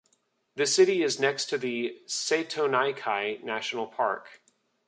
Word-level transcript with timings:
The 0.55 0.65
city 0.65 1.03
is 1.03 1.19
next 1.19 1.45
to 1.51 1.59
the 1.59 2.01
Setonaikai 2.07 3.43
National 3.43 3.85
Park. 3.85 4.41